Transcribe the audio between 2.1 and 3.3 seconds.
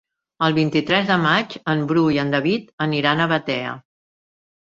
i en David aniran a